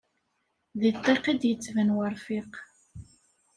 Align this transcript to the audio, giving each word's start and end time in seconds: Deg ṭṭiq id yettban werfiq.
Deg 0.81 0.95
ṭṭiq 1.01 1.25
id 1.33 1.41
yettban 1.47 1.89
werfiq. 1.95 2.53